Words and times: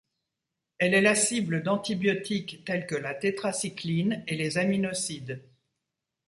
Elle 0.79 0.95
est 0.95 1.01
la 1.01 1.13
cible 1.13 1.61
d'antibiotiques 1.61 2.65
tels 2.65 2.87
que 2.87 2.95
la 2.95 3.13
tétracycline 3.13 4.23
et 4.25 4.35
les 4.35 4.57
aminosides. 4.57 5.43